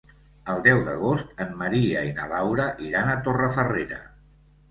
[0.53, 4.01] El deu d'agost en Maria i na Laura iran a Torrefarrera.